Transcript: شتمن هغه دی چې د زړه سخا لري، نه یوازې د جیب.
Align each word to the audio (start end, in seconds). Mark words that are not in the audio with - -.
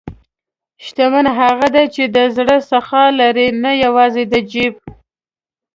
شتمن 0.85 1.25
هغه 1.39 1.67
دی 1.75 1.85
چې 1.95 2.03
د 2.15 2.17
زړه 2.35 2.57
سخا 2.71 3.05
لري، 3.19 3.47
نه 3.63 3.71
یوازې 3.83 4.23
د 4.31 4.33
جیب. 4.51 4.73